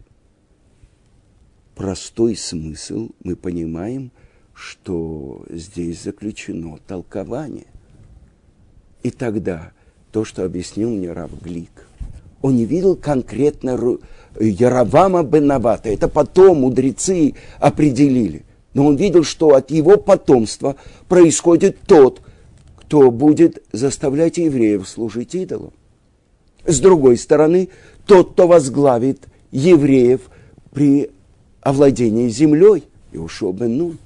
простой 1.74 2.37
смысл, 2.37 3.11
мы 3.24 3.37
понимаем, 3.37 4.12
что 4.53 5.44
здесь 5.48 6.03
заключено 6.03 6.79
толкование. 6.87 7.66
И 9.03 9.11
тогда 9.11 9.72
то, 10.12 10.24
что 10.24 10.44
объяснил 10.44 10.90
мне 10.90 11.11
Рав 11.11 11.31
Глик, 11.42 11.87
он 12.42 12.57
не 12.57 12.64
видел 12.64 12.96
конкретно 12.96 13.98
Яровама 14.38 15.22
Бенавата. 15.22 15.88
Это 15.88 16.09
потом 16.09 16.61
мудрецы 16.61 17.35
определили. 17.59 18.44
Но 18.72 18.87
он 18.87 18.96
видел, 18.96 19.24
что 19.24 19.55
от 19.55 19.70
его 19.70 19.96
потомства 19.96 20.76
происходит 21.09 21.79
тот, 21.87 22.22
кто 22.76 23.11
будет 23.11 23.62
заставлять 23.72 24.38
евреев 24.38 24.88
служить 24.88 25.35
идолам. 25.35 25.72
С 26.64 26.81
другой 26.81 27.16
стороны, 27.16 27.68
тот, 28.07 28.33
кто 28.33 28.46
возглавит 28.46 29.26
евреев 29.50 30.31
при 30.70 31.11
овладении 31.61 32.29
землей, 32.29 32.85
Иошуа 33.12 33.53
бен 33.53 33.76
Нун. 33.76 33.98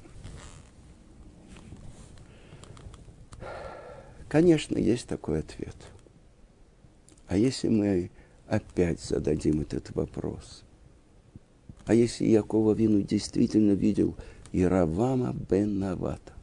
Конечно, 4.27 4.77
есть 4.77 5.07
такой 5.07 5.39
ответ. 5.39 5.75
А 7.27 7.37
если 7.37 7.69
мы 7.69 8.09
опять 8.47 9.01
зададим 9.01 9.61
этот 9.61 9.93
вопрос? 9.95 10.63
А 11.85 11.93
если 11.93 12.25
Якова 12.25 12.73
Вину 12.73 13.01
действительно 13.01 13.73
видел 13.73 14.15
Иравама 14.51 15.33
бен 15.33 15.79
Навата? 15.79 16.33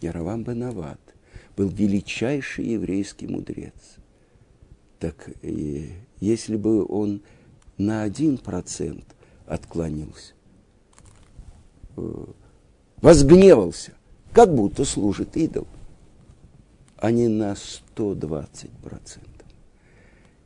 Яровам 0.00 0.44
бен 0.44 0.58
Нават 0.58 1.00
был 1.56 1.68
величайший 1.68 2.66
еврейский 2.66 3.26
мудрец. 3.26 3.96
Так 4.98 5.30
и 5.42 5.92
если 6.20 6.56
бы 6.56 6.84
он 6.86 7.22
на 7.78 8.02
один 8.02 8.38
процент 8.38 9.04
отклонился, 9.46 10.34
э, 11.96 12.24
возгневался, 13.00 13.92
как 14.32 14.54
будто 14.54 14.84
служит 14.84 15.36
идол, 15.36 15.66
а 17.02 17.10
не 17.10 17.26
на 17.26 17.56
120 17.56 18.70
процентов. 18.80 19.48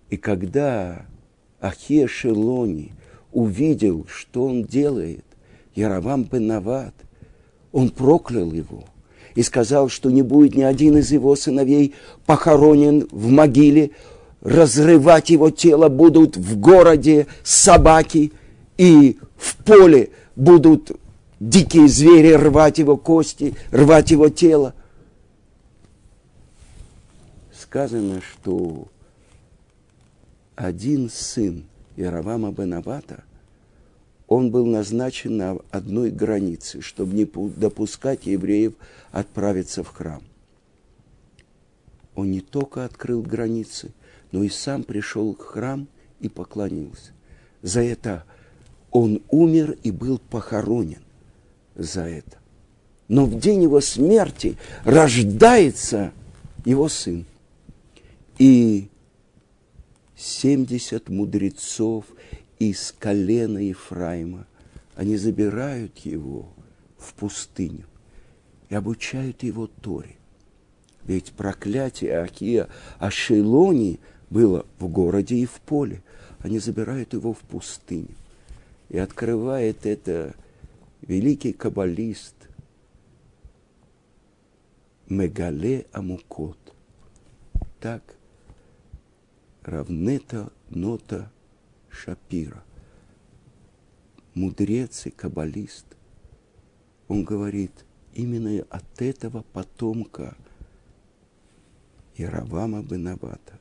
И 0.08 0.16
когда 0.16 1.04
Ахия 1.60 2.06
Шелони 2.08 2.92
увидел, 3.30 4.06
что 4.08 4.46
он 4.46 4.64
делает, 4.64 5.22
Яровам 5.74 6.24
Бенават, 6.24 6.94
он 7.72 7.90
проклял 7.90 8.50
его 8.52 8.84
и 9.34 9.42
сказал, 9.42 9.90
что 9.90 10.10
не 10.10 10.22
будет 10.22 10.54
ни 10.54 10.62
один 10.62 10.96
из 10.96 11.12
его 11.12 11.36
сыновей 11.36 11.94
похоронен 12.24 13.06
в 13.10 13.28
могиле, 13.28 13.90
разрывать 14.40 15.28
его 15.28 15.50
тело 15.50 15.90
будут 15.90 16.38
в 16.38 16.58
городе 16.58 17.26
собаки, 17.44 18.32
и 18.78 19.18
в 19.36 19.58
поле 19.58 20.08
будут 20.36 20.92
дикие 21.38 21.86
звери 21.88 22.32
рвать 22.32 22.78
его 22.78 22.96
кости, 22.96 23.56
рвать 23.72 24.10
его 24.10 24.30
тело. 24.30 24.72
Сказано, 27.66 28.20
что 28.20 28.86
один 30.54 31.10
сын 31.10 31.64
Яровама 31.96 32.52
Бенавата, 32.52 33.24
он 34.28 34.52
был 34.52 34.66
назначен 34.66 35.36
на 35.36 35.58
одной 35.72 36.12
границе, 36.12 36.80
чтобы 36.80 37.16
не 37.16 37.24
допускать 37.24 38.26
евреев 38.26 38.74
отправиться 39.10 39.82
в 39.82 39.88
храм. 39.88 40.22
Он 42.14 42.30
не 42.30 42.40
только 42.40 42.84
открыл 42.84 43.20
границы, 43.22 43.90
но 44.30 44.44
и 44.44 44.48
сам 44.48 44.84
пришел 44.84 45.34
в 45.34 45.40
храм 45.40 45.88
и 46.20 46.28
поклонился. 46.28 47.10
За 47.62 47.80
это 47.80 48.22
он 48.92 49.22
умер 49.28 49.76
и 49.82 49.90
был 49.90 50.20
похоронен 50.20 51.02
за 51.74 52.02
это. 52.02 52.38
Но 53.08 53.26
в 53.26 53.40
день 53.40 53.64
его 53.64 53.80
смерти 53.80 54.56
рождается 54.84 56.12
его 56.64 56.88
сын. 56.88 57.26
И 58.38 58.90
70 60.14 61.08
мудрецов 61.08 62.04
из 62.58 62.92
колена 62.98 63.58
Ефраима, 63.58 64.46
они 64.94 65.16
забирают 65.16 65.98
его 65.98 66.48
в 66.98 67.14
пустыню 67.14 67.86
и 68.68 68.74
обучают 68.74 69.42
его 69.42 69.66
Торе. 69.66 70.16
Ведь 71.04 71.32
проклятие 71.32 72.18
Акия 72.18 72.68
Ашелони 72.98 74.00
было 74.28 74.66
в 74.78 74.88
городе 74.88 75.36
и 75.36 75.46
в 75.46 75.60
поле. 75.60 76.02
Они 76.40 76.58
забирают 76.58 77.12
его 77.12 77.32
в 77.32 77.38
пустыню. 77.40 78.14
И 78.88 78.98
открывает 78.98 79.86
это 79.86 80.34
великий 81.02 81.52
каббалист 81.52 82.34
Мегале 85.08 85.86
Амукот. 85.92 86.58
Так 87.80 88.15
Равнета 89.66 90.52
Нота 90.70 91.32
Шапира, 91.90 92.62
мудрец 94.32 95.06
и 95.06 95.10
каббалист, 95.10 95.86
он 97.08 97.24
говорит, 97.24 97.72
именно 98.14 98.64
от 98.70 99.02
этого 99.02 99.44
потомка 99.52 100.36
Яровама 102.16 102.80
Бенавата, 102.84 103.58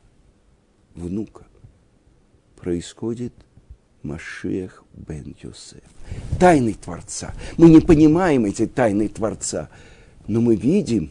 внука, 0.94 1.48
происходит 2.56 3.34
Машех 4.04 4.84
бен 4.94 5.36
Йосеф. 5.42 5.82
Тайны 6.40 6.76
Творца. 6.76 7.34
Мы 7.58 7.68
не 7.72 7.82
понимаем 7.82 8.46
эти 8.46 8.68
тайны 8.68 9.08
Творца, 9.08 9.72
но 10.28 10.40
мы 10.40 10.56
видим, 10.56 11.10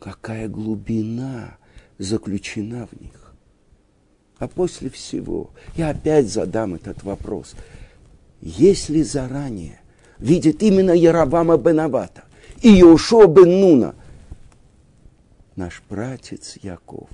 какая 0.00 0.48
глубина 0.48 1.58
заключена 2.02 2.86
в 2.86 3.00
них. 3.00 3.34
А 4.38 4.48
после 4.48 4.90
всего 4.90 5.50
я 5.76 5.90
опять 5.90 6.28
задам 6.28 6.74
этот 6.74 7.02
вопрос. 7.04 7.54
Если 8.40 9.02
заранее 9.02 9.80
видит 10.18 10.62
именно 10.62 10.90
Яровама 10.90 11.56
Бенавата 11.56 12.24
и 12.60 12.68
Йошуа 12.68 13.26
бен 13.26 13.60
Нуна, 13.60 13.94
наш 15.54 15.82
братец 15.88 16.58
Яков, 16.60 17.08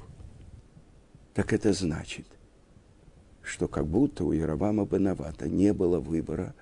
так 1.34 1.52
это 1.52 1.72
значит, 1.72 2.26
что 3.42 3.68
как 3.68 3.86
будто 3.86 4.24
у 4.24 4.32
Яровама 4.32 4.86
Бенавата 4.86 5.48
не 5.48 5.74
было 5.74 6.00
выбора, 6.00 6.54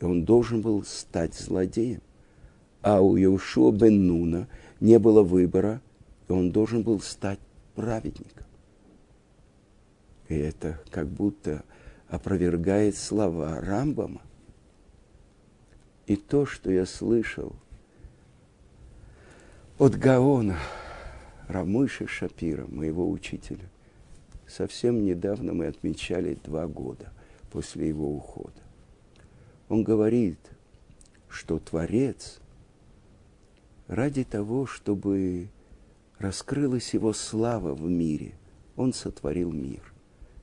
и 0.00 0.04
он 0.04 0.24
должен 0.24 0.60
был 0.60 0.84
стать 0.84 1.34
злодеем. 1.34 2.02
А 2.82 3.00
у 3.00 3.14
Яушуа 3.16 3.70
бен 3.70 4.06
Нуна 4.06 4.48
не 4.80 4.98
было 4.98 5.22
выбора, 5.22 5.80
и 6.28 6.32
он 6.32 6.50
должен 6.50 6.82
был 6.82 7.00
стать 7.00 7.38
праведником. 7.80 8.46
И 10.28 10.36
это 10.36 10.78
как 10.90 11.08
будто 11.08 11.64
опровергает 12.08 12.96
слова 12.96 13.60
Рамбама. 13.60 14.22
И 16.06 16.16
то, 16.16 16.46
что 16.46 16.70
я 16.70 16.86
слышал 16.86 17.54
от 19.78 19.96
Гаона, 19.96 20.58
Рамыши 21.48 22.06
Шапира, 22.06 22.66
моего 22.66 23.08
учителя– 23.08 23.68
совсем 24.50 25.04
недавно 25.04 25.54
мы 25.54 25.66
отмечали 25.66 26.38
два 26.44 26.66
года 26.66 27.12
после 27.50 27.88
его 27.88 28.14
ухода. 28.14 28.60
Он 29.68 29.84
говорит, 29.84 30.38
что 31.28 31.58
Творец 31.58 32.40
ради 33.86 34.24
того, 34.24 34.66
чтобы 34.66 35.48
раскрылась 36.20 36.94
его 36.94 37.12
слава 37.12 37.74
в 37.74 37.82
мире. 37.82 38.34
Он 38.76 38.92
сотворил 38.92 39.50
мир. 39.50 39.92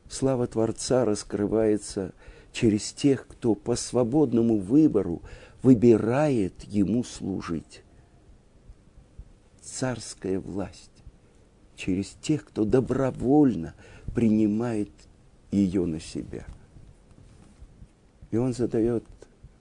Слава 0.09 0.47
Творца 0.47 1.05
раскрывается 1.05 2.13
через 2.51 2.91
тех, 2.91 3.27
кто 3.27 3.55
по 3.55 3.75
свободному 3.75 4.57
выбору 4.57 5.21
выбирает 5.61 6.63
ему 6.63 7.03
служить. 7.03 7.83
Царская 9.61 10.39
власть 10.39 10.91
через 11.75 12.09
тех, 12.21 12.45
кто 12.45 12.65
добровольно 12.65 13.75
принимает 14.15 14.89
ее 15.51 15.85
на 15.85 15.99
себя. 15.99 16.45
И 18.31 18.37
он 18.37 18.53
задает 18.53 19.03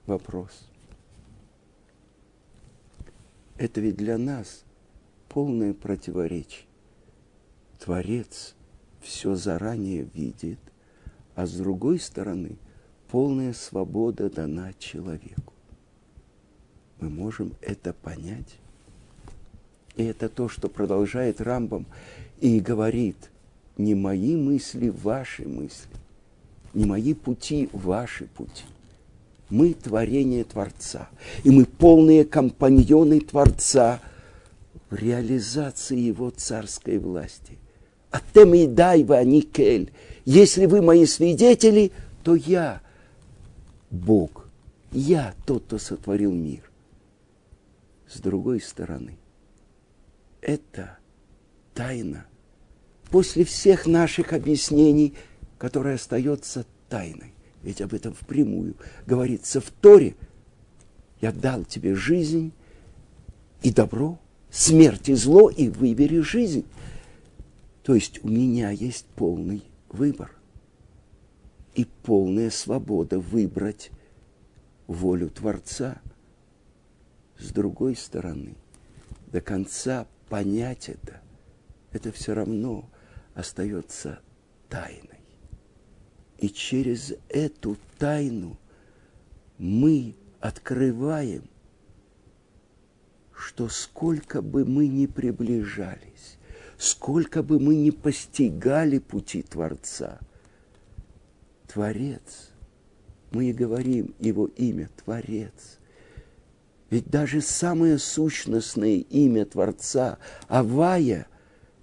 вопрос. 0.06 0.68
Это 3.58 3.80
ведь 3.80 3.96
для 3.96 4.16
нас 4.16 4.65
полное 5.36 5.74
противоречие. 5.74 6.64
Творец 7.78 8.54
все 9.02 9.34
заранее 9.34 10.08
видит, 10.14 10.58
а 11.34 11.44
с 11.44 11.52
другой 11.52 12.00
стороны 12.00 12.52
полная 13.10 13.52
свобода 13.52 14.30
дана 14.30 14.72
человеку. 14.78 15.52
Мы 17.00 17.10
можем 17.10 17.52
это 17.60 17.92
понять. 17.92 18.56
И 19.96 20.04
это 20.04 20.30
то, 20.30 20.48
что 20.48 20.70
продолжает 20.70 21.42
Рамбам 21.42 21.84
и 22.40 22.58
говорит, 22.58 23.30
не 23.76 23.94
мои 23.94 24.36
мысли, 24.36 24.88
ваши 24.88 25.46
мысли, 25.46 25.90
не 26.72 26.86
мои 26.86 27.12
пути, 27.12 27.68
ваши 27.74 28.24
пути. 28.24 28.64
Мы 29.50 29.74
творение 29.74 30.44
Творца, 30.44 31.10
и 31.44 31.50
мы 31.50 31.66
полные 31.66 32.24
компаньоны 32.24 33.20
Творца 33.20 34.00
в 34.90 34.94
реализации 34.94 35.98
Его 35.98 36.30
царской 36.30 36.98
власти. 36.98 37.58
А 38.10 38.20
тем 38.32 38.54
и 38.54 38.66
дай 38.66 39.02
вы, 39.04 39.16
Аникель, 39.16 39.92
если 40.24 40.66
вы 40.66 40.82
мои 40.82 41.06
свидетели, 41.06 41.92
то 42.22 42.34
я 42.34 42.80
Бог, 43.90 44.48
я 44.92 45.34
тот, 45.44 45.64
кто 45.64 45.78
сотворил 45.78 46.32
мир. 46.32 46.70
С 48.08 48.20
другой 48.20 48.60
стороны, 48.60 49.18
это 50.40 50.98
тайна. 51.74 52.26
После 53.10 53.44
всех 53.44 53.86
наших 53.86 54.32
объяснений, 54.32 55.14
которая 55.58 55.96
остается 55.96 56.64
тайной 56.88 57.36
ведь 57.66 57.80
об 57.80 57.94
этом 57.94 58.14
впрямую 58.14 58.76
говорится 59.06 59.60
в 59.60 59.70
Торе. 59.72 60.14
Я 61.20 61.32
дал 61.32 61.64
тебе 61.64 61.96
жизнь 61.96 62.52
и 63.62 63.72
добро, 63.72 64.20
смерть 64.56 65.10
и 65.10 65.14
зло, 65.14 65.50
и 65.50 65.68
выбери 65.68 66.20
жизнь. 66.20 66.64
То 67.82 67.94
есть 67.94 68.24
у 68.24 68.28
меня 68.28 68.70
есть 68.70 69.04
полный 69.14 69.62
выбор 69.90 70.34
и 71.74 71.84
полная 71.84 72.50
свобода 72.50 73.20
выбрать 73.20 73.90
волю 74.86 75.28
Творца. 75.28 76.00
С 77.38 77.50
другой 77.52 77.96
стороны, 77.96 78.54
до 79.26 79.42
конца 79.42 80.06
понять 80.30 80.88
это, 80.88 81.20
это 81.92 82.10
все 82.10 82.32
равно 82.34 82.88
остается 83.34 84.20
тайной. 84.70 85.20
И 86.38 86.48
через 86.48 87.12
эту 87.28 87.76
тайну 87.98 88.56
мы 89.58 90.14
открываем, 90.40 91.44
что 93.36 93.68
сколько 93.68 94.40
бы 94.40 94.64
мы 94.64 94.88
ни 94.88 95.06
приближались, 95.06 96.38
сколько 96.78 97.42
бы 97.42 97.60
мы 97.60 97.76
ни 97.76 97.90
постигали 97.90 98.98
пути 98.98 99.42
Творца, 99.42 100.18
Творец, 101.66 102.50
мы 103.30 103.50
и 103.50 103.52
говорим 103.52 104.14
его 104.18 104.46
имя 104.46 104.88
Творец. 105.04 105.78
Ведь 106.88 107.08
даже 107.10 107.40
самое 107.40 107.98
сущностное 107.98 108.98
имя 108.98 109.44
Творца, 109.44 110.18
Авая, 110.48 111.26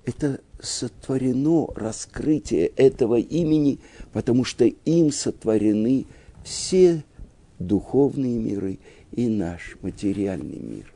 это 0.05 0.39
сотворено 0.61 1.67
раскрытие 1.75 2.67
этого 2.67 3.19
имени, 3.19 3.79
потому 4.13 4.45
что 4.45 4.65
им 4.65 5.11
сотворены 5.11 6.05
все 6.43 7.03
духовные 7.59 8.39
миры 8.39 8.79
и 9.11 9.27
наш 9.27 9.77
материальный 9.81 10.59
мир. 10.59 10.92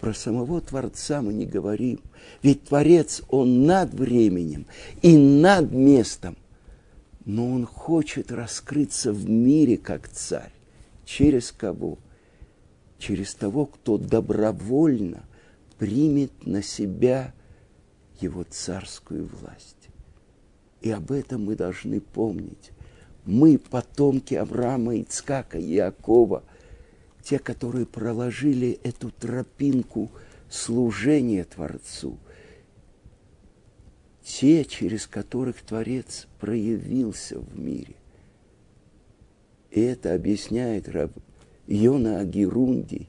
Про 0.00 0.14
самого 0.14 0.60
Творца 0.60 1.22
мы 1.22 1.32
не 1.32 1.44
говорим, 1.44 2.00
ведь 2.42 2.64
Творец, 2.64 3.22
Он 3.28 3.66
над 3.66 3.92
временем 3.92 4.66
и 5.02 5.16
над 5.16 5.72
местом, 5.72 6.36
но 7.24 7.50
Он 7.50 7.66
хочет 7.66 8.30
раскрыться 8.30 9.12
в 9.12 9.28
мире 9.28 9.76
как 9.76 10.08
царь. 10.08 10.52
Через 11.04 11.50
кого? 11.50 11.98
Через 12.98 13.34
того, 13.34 13.66
кто 13.66 13.98
добровольно 13.98 15.24
примет 15.78 16.46
на 16.46 16.62
себя 16.62 17.34
его 18.20 18.44
царскую 18.48 19.26
власть. 19.26 19.88
И 20.80 20.90
об 20.90 21.10
этом 21.10 21.44
мы 21.44 21.56
должны 21.56 22.00
помнить. 22.00 22.70
Мы 23.24 23.58
потомки 23.58 24.34
Авраама, 24.34 24.96
Ицкака, 25.00 25.60
Иакова, 25.60 26.44
те, 27.28 27.38
которые 27.38 27.84
проложили 27.84 28.80
эту 28.82 29.10
тропинку 29.10 30.10
служения 30.48 31.44
Творцу, 31.44 32.18
те, 34.22 34.64
через 34.64 35.06
которых 35.06 35.60
Творец 35.60 36.26
проявился 36.40 37.38
в 37.38 37.58
мире. 37.58 37.96
И 39.70 39.78
это 39.78 40.14
объясняет 40.14 40.88
раб 40.88 41.12
Йона 41.66 42.20
Агирунди. 42.20 43.08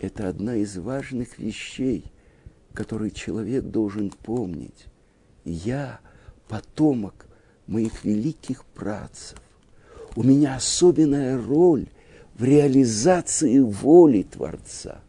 Это 0.00 0.28
одна 0.28 0.56
из 0.56 0.76
важных 0.76 1.38
вещей, 1.38 2.04
который 2.72 3.12
человек 3.12 3.62
должен 3.62 4.10
помнить. 4.10 4.86
Я 5.44 6.00
потомок 6.48 7.28
моих 7.68 8.02
великих 8.02 8.64
працев. 8.64 9.40
У 10.16 10.24
меня 10.24 10.56
особенная 10.56 11.40
роль 11.40 11.86
в 12.34 12.44
реализации 12.44 13.58
воли 13.58 14.22
Творца. 14.22 15.00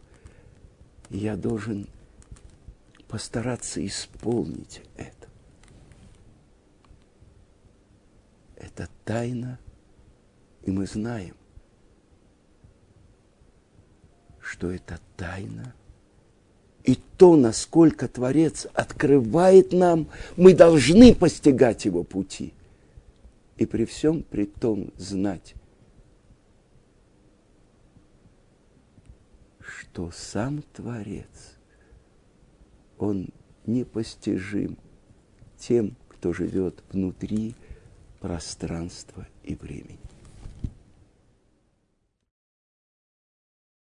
И 1.10 1.18
я 1.18 1.36
должен 1.36 1.86
постараться 3.08 3.84
исполнить 3.86 4.82
это. 4.96 5.28
Это 8.56 8.88
тайна, 9.04 9.58
и 10.64 10.70
мы 10.70 10.86
знаем, 10.86 11.34
что 14.40 14.70
это 14.70 14.98
тайна– 15.16 15.74
и 16.86 16.96
то, 17.16 17.34
насколько 17.34 18.06
Творец 18.06 18.68
открывает 18.72 19.72
нам, 19.72 20.06
мы 20.36 20.54
должны 20.54 21.14
постигать 21.16 21.84
его 21.84 22.04
пути. 22.04 22.54
И 23.56 23.66
при 23.66 23.84
всем 23.84 24.22
при 24.22 24.44
том 24.46 24.92
знать, 24.96 25.54
что 29.78 30.10
сам 30.10 30.62
Творец, 30.72 31.56
он 32.98 33.28
непостижим 33.66 34.78
тем, 35.58 35.96
кто 36.08 36.32
живет 36.32 36.82
внутри 36.90 37.54
пространства 38.20 39.26
и 39.42 39.54
времени. 39.54 39.98